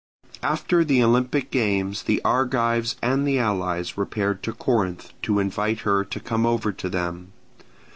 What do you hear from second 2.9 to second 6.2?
and the allies repaired to Corinth to invite her to